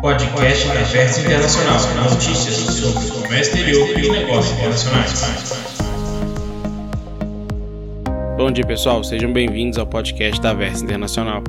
[0.00, 1.78] Podcast da Versa Internacional.
[2.10, 5.78] Notícias sobre o comércio exterior e negócios internacionais.
[8.38, 9.04] Bom dia, pessoal.
[9.04, 11.44] Sejam bem-vindos ao podcast da Versa Internacional.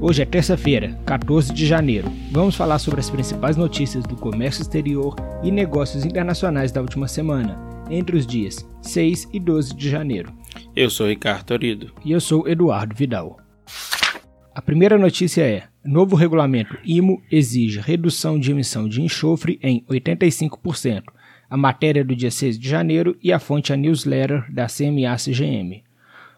[0.00, 2.08] Hoje é terça-feira, 14 de janeiro.
[2.30, 7.58] Vamos falar sobre as principais notícias do comércio exterior e negócios internacionais da última semana,
[7.90, 10.32] entre os dias 6 e 12 de janeiro.
[10.76, 11.92] Eu sou Ricardo Torido.
[12.04, 13.36] E eu sou Eduardo Vidal.
[14.54, 21.04] A primeira notícia é: novo regulamento IMO exige redução de emissão de enxofre em 85%.
[21.48, 25.84] A matéria do dia 6 de janeiro e a fonte é a newsletter da CMA-CGM.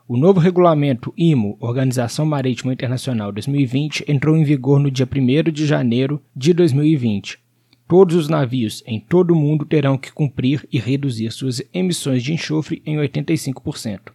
[0.07, 5.67] O novo regulamento IMO, Organização Marítima Internacional 2020, entrou em vigor no dia 1 de
[5.67, 7.39] janeiro de 2020.
[7.87, 12.35] Todos os navios em todo o mundo terão que cumprir e reduzir suas emissões de
[12.35, 14.13] enxofre em 85%.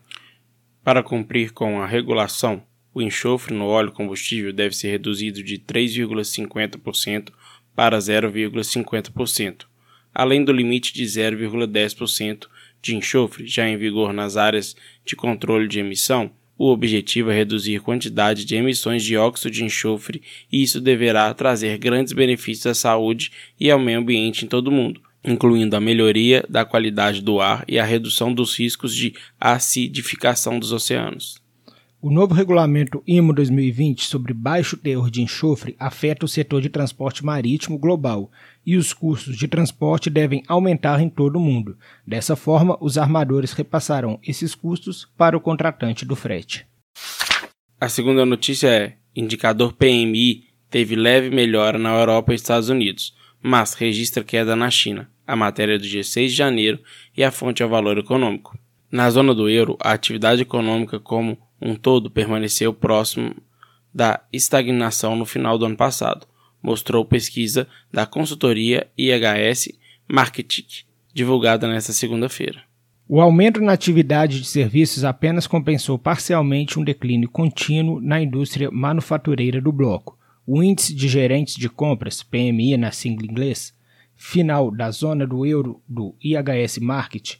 [0.83, 2.61] Para cumprir com a regulação,
[2.93, 7.29] o enxofre no óleo combustível deve ser reduzido de 3,50%
[7.75, 9.65] para 0,50%,
[10.13, 12.47] além do limite de 0,10%
[12.81, 16.31] de enxofre já em vigor nas áreas de controle de emissão.
[16.55, 21.77] O objetivo é reduzir quantidade de emissões de óxido de enxofre e isso deverá trazer
[21.79, 26.45] grandes benefícios à saúde e ao meio ambiente em todo o mundo, incluindo a melhoria
[26.47, 31.42] da qualidade do ar e a redução dos riscos de acidificação dos oceanos.
[32.05, 37.23] O novo regulamento IMO 2020 sobre baixo teor de enxofre afeta o setor de transporte
[37.23, 38.29] marítimo global
[38.65, 41.77] e os custos de transporte devem aumentar em todo o mundo.
[42.05, 46.67] Dessa forma, os armadores repassarão esses custos para o contratante do frete.
[47.79, 53.75] A segunda notícia é: indicador PMI teve leve melhora na Europa e Estados Unidos, mas
[53.75, 55.09] registra queda na China.
[55.25, 56.81] A matéria é do dia 6 de janeiro
[57.15, 58.59] e a fonte é o valor econômico.
[58.91, 63.33] Na zona do euro, a atividade econômica como um todo permaneceu próximo
[63.93, 66.27] da estagnação no final do ano passado,
[66.61, 69.69] mostrou pesquisa da consultoria IHS
[70.07, 70.65] Marketing,
[71.13, 72.61] divulgada nesta segunda-feira.
[73.07, 79.61] O aumento na atividade de serviços apenas compensou parcialmente um declínio contínuo na indústria manufatureira
[79.61, 80.17] do bloco.
[80.45, 83.73] O índice de gerentes de compras, PMI na sigla inglês,
[84.15, 87.37] final da zona do euro do IHS Market,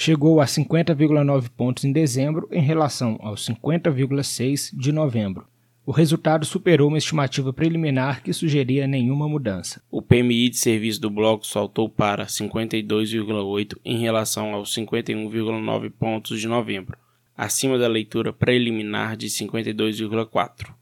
[0.00, 5.46] chegou a 50,9 pontos em dezembro em relação aos 50,6 de novembro.
[5.84, 9.82] O resultado superou uma estimativa preliminar que sugeria nenhuma mudança.
[9.90, 16.48] O PMI de serviço do bloco saltou para 52,8 em relação aos 51,9 pontos de
[16.48, 16.96] novembro,
[17.36, 20.72] acima da leitura preliminar de 52,4.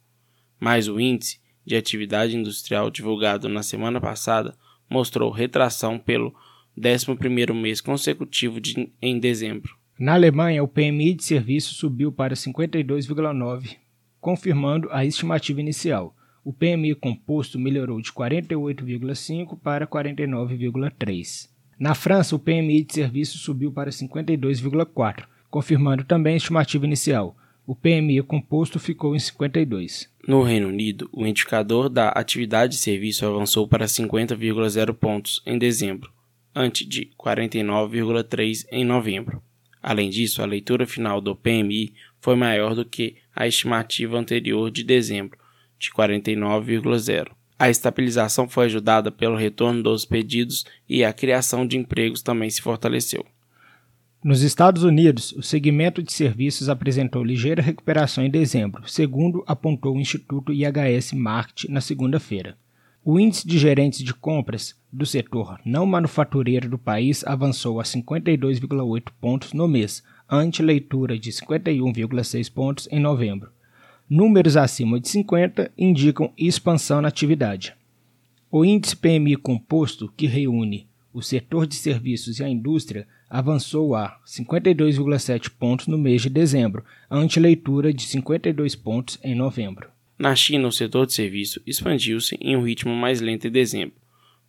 [0.60, 4.54] Mas o índice de atividade industrial divulgado na semana passada
[4.88, 6.32] mostrou retração pelo
[6.78, 9.76] 11º mês consecutivo de, em dezembro.
[9.98, 13.76] Na Alemanha, o PMI de serviço subiu para 52,9,
[14.20, 16.14] confirmando a estimativa inicial.
[16.44, 21.48] O PMI composto melhorou de 48,5 para 49,3.
[21.78, 27.36] Na França, o PMI de serviço subiu para 52,4, confirmando também a estimativa inicial.
[27.66, 30.08] O PMI composto ficou em 52.
[30.26, 36.10] No Reino Unido, o indicador da atividade de serviço avançou para 50,0 pontos em dezembro,
[36.54, 39.42] ante de 49,3 em novembro.
[39.82, 44.82] Além disso, a leitura final do PMI foi maior do que a estimativa anterior de
[44.82, 45.38] dezembro,
[45.78, 47.30] de 49,0.
[47.58, 52.62] A estabilização foi ajudada pelo retorno dos pedidos e a criação de empregos também se
[52.62, 53.26] fortaleceu.
[54.22, 60.00] Nos Estados Unidos, o segmento de serviços apresentou ligeira recuperação em dezembro, segundo apontou o
[60.00, 62.56] Instituto IHS Market na segunda-feira.
[63.04, 69.12] O índice de gerentes de compras do setor não manufatureiro do país avançou a 52,8
[69.20, 73.50] pontos no mês, ante leitura de 51,6 pontos em novembro.
[74.10, 77.74] Números acima de 50 indicam expansão na atividade.
[78.50, 84.18] O índice PMI composto, que reúne o setor de serviços e a indústria, avançou a
[84.26, 89.88] 52,7 pontos no mês de dezembro, ante leitura de 52 pontos em novembro.
[90.18, 93.94] Na China, o setor de serviço expandiu-se em um ritmo mais lento em dezembro,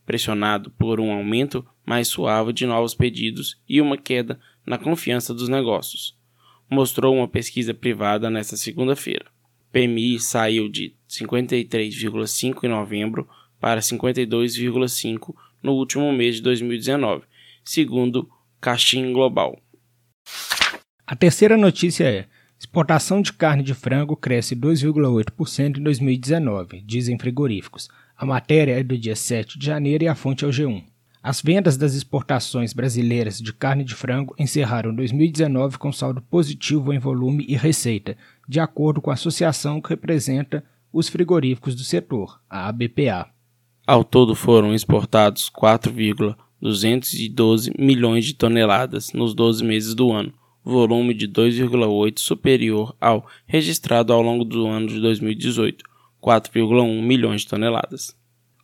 [0.03, 5.47] pressionado por um aumento mais suave de novos pedidos e uma queda na confiança dos
[5.47, 6.17] negócios,
[6.67, 9.27] mostrou uma pesquisa privada nesta segunda-feira.
[9.71, 13.29] PMI saiu de 53,5 em novembro
[13.59, 17.25] para 52,5 no último mês de 2019,
[17.63, 18.27] segundo
[18.59, 19.61] Caixin Global.
[21.05, 22.27] A terceira notícia é:
[22.59, 27.87] Exportação de carne de frango cresce 2,8% em 2019, dizem frigoríficos.
[28.17, 30.83] A matéria é do dia 7 de janeiro e a fonte é o G1.
[31.23, 36.99] As vendas das exportações brasileiras de carne de frango encerraram 2019 com saldo positivo em
[36.99, 38.17] volume e receita,
[38.47, 40.61] de acordo com a associação que representa
[40.91, 43.29] os frigoríficos do setor, a ABPA.
[43.87, 50.33] Ao todo foram exportados 4,212 milhões de toneladas nos 12 meses do ano,
[50.69, 55.83] volume de 2,8 superior ao registrado ao longo do ano de 2018,
[56.21, 58.15] 4,1 milhões de toneladas.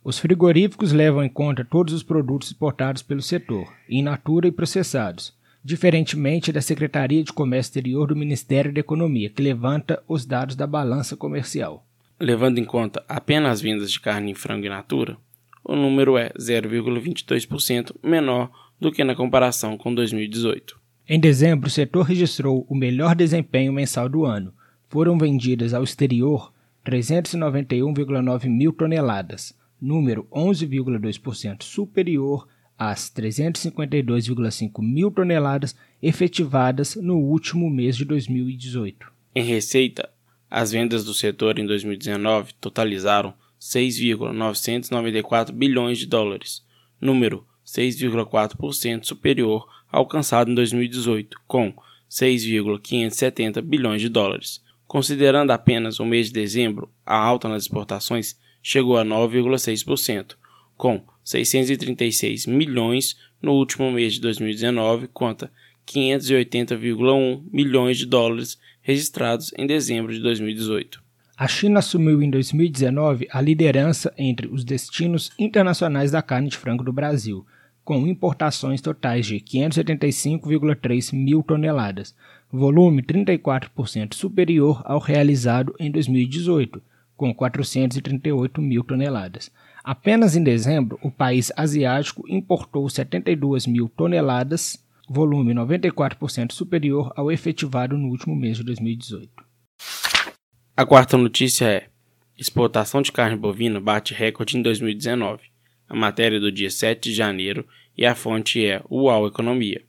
[0.02, 5.34] Os frigoríficos levam em conta todos os produtos exportados pelo setor, in natura e processados,
[5.64, 10.64] diferentemente da Secretaria de Comércio Exterior do Ministério da Economia, que levanta os dados da
[10.64, 11.84] balança comercial.
[12.20, 15.18] Levando em conta apenas as vendas de carne em frango in natura,
[15.64, 18.48] o número é 0,22% menor
[18.80, 20.85] do que na comparação com 2018.
[21.08, 24.52] Em dezembro, o setor registrou o melhor desempenho mensal do ano.
[24.88, 26.52] Foram vendidas ao exterior
[26.84, 38.04] 391,9 mil toneladas, número 11,2% superior às 352,5 mil toneladas efetivadas no último mês de
[38.04, 39.06] 2018.
[39.32, 40.10] Em receita,
[40.50, 46.64] as vendas do setor em 2019 totalizaram 6,994 bilhões de dólares,
[47.00, 51.74] número 6,4% superior alcançado em 2018, com
[52.08, 54.62] 6,570 bilhões de dólares.
[54.86, 60.36] Considerando apenas o mês de dezembro, a alta nas exportações chegou a 9,6%,
[60.76, 65.50] com 636 milhões no último mês de 2019 contra
[65.86, 71.02] 580,1 milhões de dólares registrados em dezembro de 2018.
[71.36, 76.82] A China assumiu em 2019 a liderança entre os destinos internacionais da carne de frango
[76.82, 77.46] do Brasil,
[77.86, 82.16] com importações totais de 575,3 mil toneladas,
[82.50, 86.82] volume 34% superior ao realizado em 2018
[87.16, 89.52] com 438 mil toneladas.
[89.84, 97.96] Apenas em dezembro, o país asiático importou 72 mil toneladas, volume 94% superior ao efetivado
[97.96, 99.30] no último mês de 2018.
[100.76, 101.86] A quarta notícia é:
[102.36, 105.55] exportação de carne bovina bate recorde em 2019.
[105.88, 107.66] A matéria do dia 7 de janeiro
[107.96, 109.82] e a fonte é UAU Economia.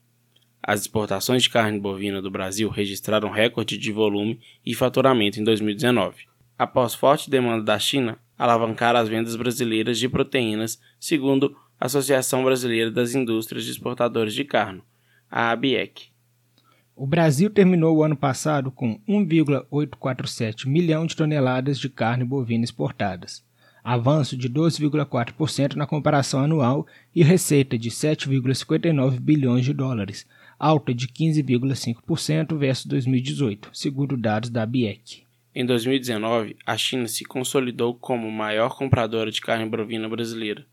[0.61, 6.27] As exportações de carne bovina do Brasil registraram recorde de volume e faturamento em 2019
[6.57, 12.89] após forte demanda da China, alavancar as vendas brasileiras de proteínas, segundo a Associação Brasileira
[12.89, 14.81] das Indústrias de Exportadores de Carne,
[15.29, 16.07] a ABEC.
[16.95, 23.45] O Brasil terminou o ano passado com 1,847 milhão de toneladas de carne bovina exportadas,
[23.87, 26.85] avanço de 12,4% na comparação anual
[27.15, 30.27] e receita de 7,59 bilhões de dólares,
[30.59, 35.23] alta de 15,5% versus 2018, segundo dados da ABEC.
[35.55, 40.65] Em 2019, a China se consolidou como maior compradora de carne bovina brasileira,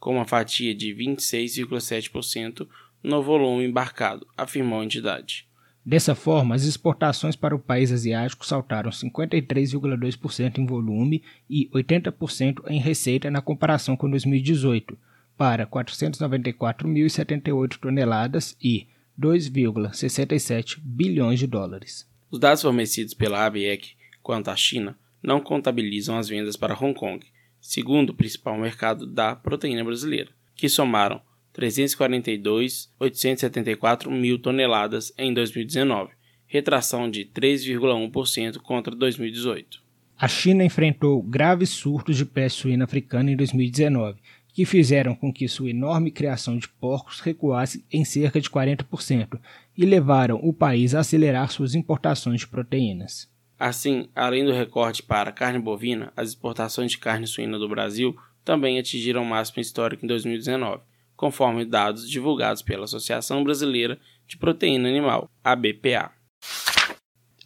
[0.00, 2.66] com uma fatia de 26,7%
[3.02, 5.46] no volume embarcado, afirmou a entidade.
[5.86, 12.80] Dessa forma, as exportações para o país asiático saltaram 53,2% em volume e 80% em
[12.80, 14.96] receita na comparação com 2018,
[15.36, 18.86] para 494.078 toneladas e
[19.20, 22.08] 2,67 bilhões de dólares.
[22.30, 23.90] Os dados fornecidos pela ABEC
[24.22, 27.26] quanto à China não contabilizam as vendas para Hong Kong,
[27.60, 31.20] segundo o principal mercado da proteína brasileira, que somaram
[31.58, 36.12] 342.874 mil toneladas em 2019,
[36.46, 39.82] retração de 3,1% contra 2018.
[40.16, 44.18] A China enfrentou graves surtos de peste suína africana em 2019,
[44.52, 49.40] que fizeram com que sua enorme criação de porcos recuasse em cerca de 40%
[49.76, 53.28] e levaram o país a acelerar suas importações de proteínas.
[53.58, 58.78] Assim, além do recorte para carne bovina, as exportações de carne suína do Brasil também
[58.78, 60.80] atingiram o máximo histórico em 2019,
[61.16, 66.10] conforme dados divulgados pela Associação Brasileira de Proteína Animal, ABPA.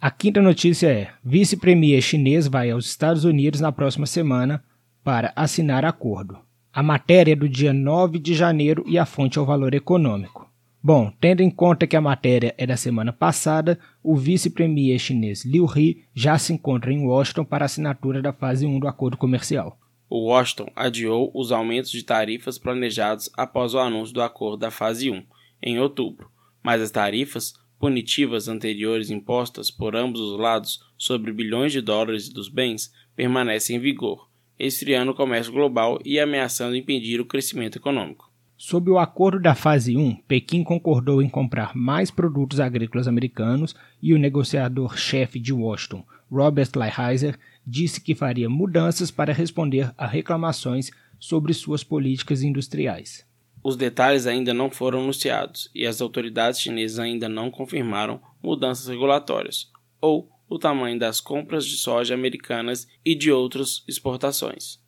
[0.00, 4.62] A quinta notícia é: vice-premier chinês vai aos Estados Unidos na próxima semana
[5.02, 6.38] para assinar acordo.
[6.72, 10.48] A matéria é do dia 9 de janeiro e a fonte é o valor econômico.
[10.80, 15.66] Bom, tendo em conta que a matéria é da semana passada, o vice-premier chinês Liu
[15.66, 19.76] He já se encontra em Washington para a assinatura da fase 1 do acordo comercial.
[20.08, 25.10] O Washington adiou os aumentos de tarifas planejados após o anúncio do acordo da fase
[25.10, 25.22] 1,
[25.62, 26.30] em outubro,
[26.62, 32.48] mas as tarifas punitivas anteriores impostas por ambos os lados sobre bilhões de dólares dos
[32.48, 38.28] bens permanecem em vigor, esfriando o comércio global e ameaçando impedir o crescimento econômico.
[38.56, 43.72] Sob o acordo da fase 1, Pequim concordou em comprar mais produtos agrícolas americanos
[44.02, 47.38] e o negociador-chefe de Washington, Robert Lighthizer,
[47.68, 53.26] disse que faria mudanças para responder a reclamações sobre suas políticas industriais.
[53.62, 59.70] Os detalhes ainda não foram anunciados e as autoridades chinesas ainda não confirmaram mudanças regulatórias
[60.00, 64.78] ou o tamanho das compras de soja americanas e de outras exportações.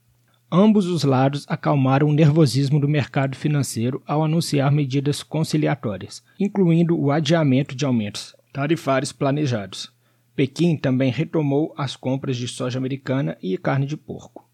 [0.50, 7.10] Ambos os lados acalmaram o nervosismo do mercado financeiro ao anunciar medidas conciliatórias, incluindo o
[7.10, 9.92] adiamento de aumentos tarifários planejados.
[10.34, 14.48] Pequim também retomou as compras de soja americana e carne de porco.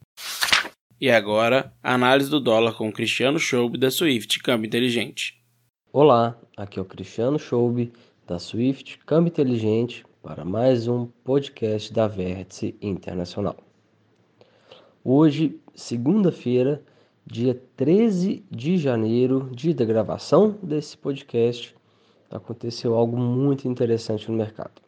[0.98, 5.44] E agora, a análise do dólar com Cristiano Schoube da Swift Câmbio Inteligente.
[5.92, 7.92] Olá, aqui é o Cristiano Schoube
[8.26, 13.56] da Swift Câmbio Inteligente para mais um podcast da Vértice Internacional.
[15.04, 16.82] Hoje, segunda-feira,
[17.26, 21.76] dia 13 de janeiro, dia da gravação desse podcast,
[22.30, 24.85] aconteceu algo muito interessante no mercado.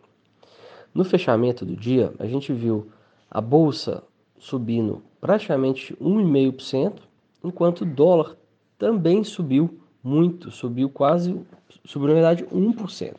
[0.94, 2.88] No fechamento do dia, a gente viu
[3.30, 4.02] a bolsa
[4.38, 7.00] subindo praticamente 1,5%,
[7.44, 8.36] enquanto o dólar
[8.78, 11.38] também subiu muito, subiu quase,
[11.84, 13.16] subiu na verdade 1%.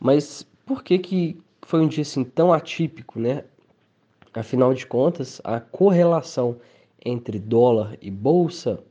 [0.00, 3.44] Mas por que, que foi um dia assim tão atípico, né?
[4.32, 6.56] Afinal de contas, a correlação
[7.04, 8.82] entre dólar e bolsa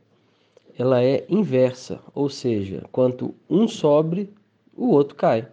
[0.77, 4.29] ela é inversa, ou seja, quanto um sobe,
[4.75, 5.47] o outro cai.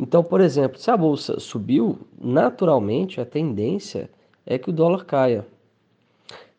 [0.00, 4.08] Então, por exemplo, se a bolsa subiu, naturalmente a tendência
[4.46, 5.46] é que o dólar caia.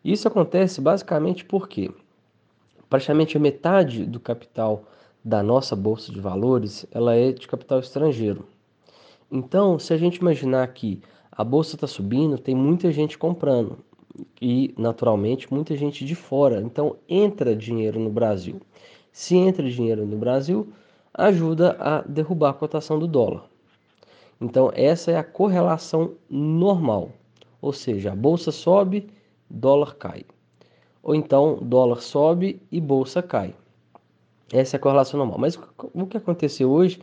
[0.05, 1.89] Isso acontece basicamente porque
[2.87, 4.83] praticamente a metade do capital
[5.25, 8.45] da nossa bolsa de valores ela é de capital estrangeiro.
[9.31, 13.79] Então, se a gente imaginar que a bolsa está subindo, tem muita gente comprando
[14.39, 16.61] e, naturalmente, muita gente de fora.
[16.61, 18.61] Então, entra dinheiro no Brasil.
[19.11, 20.71] Se entra dinheiro no Brasil,
[21.13, 23.45] ajuda a derrubar a cotação do dólar.
[24.39, 27.09] Então, essa é a correlação normal.
[27.61, 29.07] Ou seja, a bolsa sobe,
[29.49, 30.25] dólar cai.
[31.03, 33.53] Ou então, dólar sobe e bolsa cai.
[34.51, 35.37] Essa é a correlação normal.
[35.37, 35.59] Mas
[35.93, 36.99] o que aconteceu hoje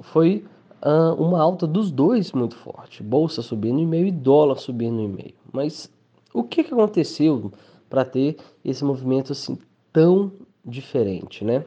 [0.00, 0.44] foi
[0.82, 3.02] uh, uma alta dos dois muito forte.
[3.02, 5.34] Bolsa subindo em meio e dólar subindo em meio.
[5.52, 5.90] Mas
[6.32, 7.52] o que, que aconteceu
[7.88, 9.58] para ter esse movimento assim
[9.92, 10.30] tão
[10.64, 11.64] diferente, né?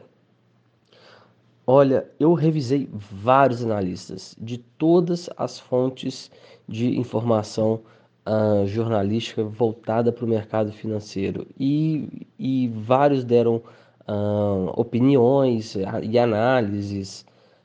[1.66, 6.30] Olha, eu revisei vários analistas de todas as fontes
[6.68, 7.80] de informação
[8.26, 13.62] uh, jornalística voltada para o mercado financeiro e, e vários deram
[14.06, 17.24] uh, opiniões e análises,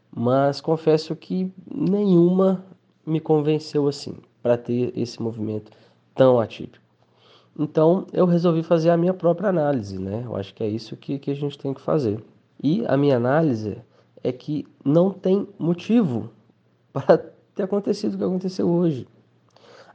[0.09, 2.63] mas confesso que nenhuma
[3.05, 5.71] me convenceu assim para ter esse movimento
[6.15, 6.85] tão atípico.
[7.57, 10.23] Então eu resolvi fazer a minha própria análise, né?
[10.25, 12.23] Eu acho que é isso que, que a gente tem que fazer.
[12.63, 13.77] E a minha análise
[14.23, 16.29] é que não tem motivo
[16.93, 17.17] para
[17.55, 19.07] ter acontecido o que aconteceu hoje.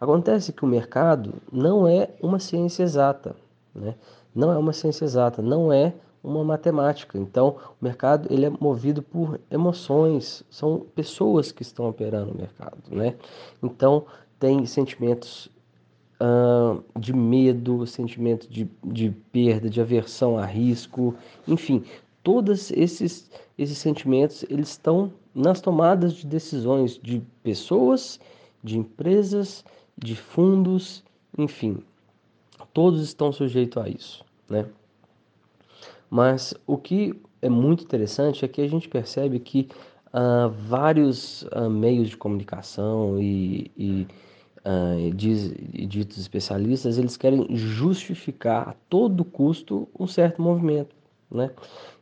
[0.00, 3.35] Acontece que o mercado não é uma ciência exata,
[3.75, 3.95] né?
[4.35, 7.19] Não é uma ciência exata, não é uma matemática.
[7.19, 12.78] Então, o mercado ele é movido por emoções, são pessoas que estão operando o mercado,
[12.90, 13.14] né?
[13.62, 14.04] Então,
[14.38, 15.50] tem sentimentos
[16.21, 21.14] uh, de medo, sentimento de, de perda, de aversão a risco,
[21.47, 21.85] enfim,
[22.25, 28.19] todos esses, esses sentimentos eles estão nas tomadas de decisões de pessoas,
[28.62, 29.64] de empresas,
[29.97, 31.04] de fundos,
[31.38, 31.78] enfim,
[32.73, 34.66] todos estão sujeitos a isso, né?
[36.11, 39.69] Mas o que é muito interessante é que a gente percebe que
[40.09, 44.07] uh, vários uh, meios de comunicação e, e
[44.64, 45.52] uh, diz,
[45.88, 50.95] ditos especialistas eles querem justificar a todo custo um certo movimento,
[51.31, 51.50] né?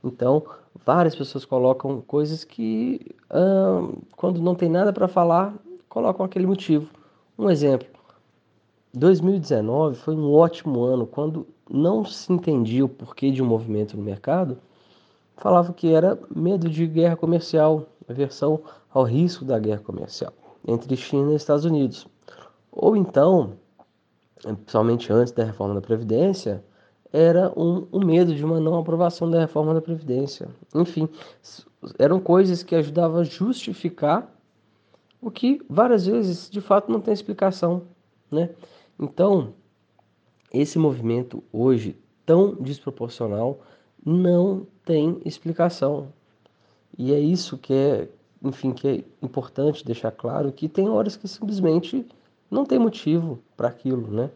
[0.02, 0.44] Então
[0.84, 3.14] várias pessoas colocam coisas que
[4.16, 5.54] quando não tem nada para falar
[5.88, 6.88] colocam aquele motivo.
[7.38, 7.88] Um exemplo:
[8.94, 14.02] 2019 foi um ótimo ano quando não se entendia o porquê de um movimento no
[14.02, 14.58] mercado,
[15.36, 18.60] falava que era medo de guerra comercial, aversão
[18.92, 20.32] ao risco da guerra comercial
[20.66, 22.06] entre China e Estados Unidos.
[22.70, 23.54] Ou então,
[24.42, 26.62] principalmente antes da reforma da Previdência,
[27.12, 30.48] era um, um medo de uma não aprovação da reforma da Previdência.
[30.74, 31.08] Enfim,
[31.98, 34.32] eram coisas que ajudavam a justificar
[35.20, 37.82] o que várias vezes de fato não tem explicação.
[38.30, 38.50] Né?
[38.98, 39.52] Então,
[40.52, 43.60] esse movimento hoje tão desproporcional
[44.04, 46.08] não tem explicação.
[46.96, 48.08] E é isso que é,
[48.42, 52.06] enfim, que é importante deixar claro que tem horas que simplesmente
[52.50, 54.30] não tem motivo para aquilo, né?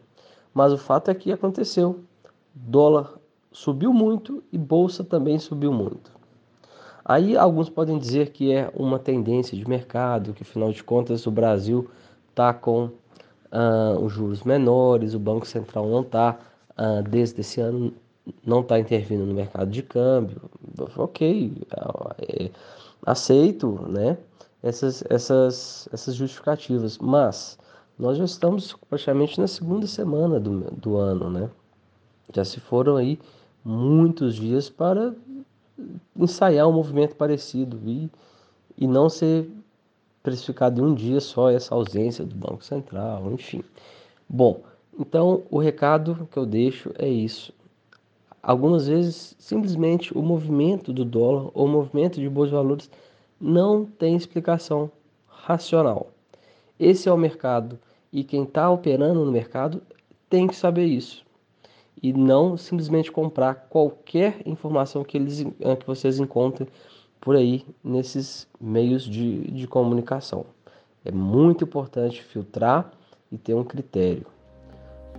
[0.54, 2.00] Mas o fato é que aconteceu.
[2.58, 3.18] Dólar
[3.52, 6.10] subiu muito e bolsa também subiu muito.
[7.04, 11.30] Aí alguns podem dizer que é uma tendência de mercado, que afinal de contas o
[11.30, 11.88] Brasil
[12.30, 16.38] está com uh, os juros menores, o Banco Central não está,
[16.72, 17.92] uh, desde esse ano,
[18.44, 20.40] não está intervindo no mercado de câmbio.
[20.96, 21.62] Ok,
[22.18, 22.50] é,
[23.04, 24.16] aceito né,
[24.62, 27.58] essas, essas, essas justificativas, mas
[27.98, 31.50] nós já estamos praticamente na segunda semana do, do ano, né?
[32.32, 33.18] Já se foram aí
[33.64, 35.14] muitos dias para
[36.16, 38.08] ensaiar um movimento parecido e,
[38.76, 39.50] e não ser
[40.22, 43.62] precificado em um dia só essa ausência do Banco Central, enfim.
[44.28, 44.60] Bom,
[44.98, 47.52] então o recado que eu deixo é isso.
[48.42, 52.88] Algumas vezes, simplesmente o movimento do dólar ou o movimento de bons valores
[53.40, 54.90] não tem explicação
[55.26, 56.10] racional.
[56.78, 57.78] Esse é o mercado
[58.12, 59.82] e quem está operando no mercado
[60.28, 61.25] tem que saber isso
[62.02, 66.68] e não simplesmente comprar qualquer informação que, eles, eh, que vocês encontrem
[67.20, 70.46] por aí nesses meios de, de comunicação.
[71.04, 72.92] É muito importante filtrar
[73.30, 74.26] e ter um critério.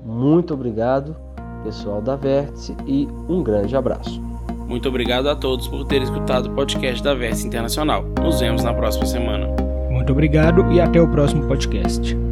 [0.05, 1.15] Muito obrigado,
[1.63, 4.21] pessoal da Vértice, e um grande abraço.
[4.67, 8.03] Muito obrigado a todos por terem escutado o podcast da Vértice Internacional.
[8.21, 9.47] Nos vemos na próxima semana.
[9.89, 12.26] Muito obrigado e até o próximo podcast.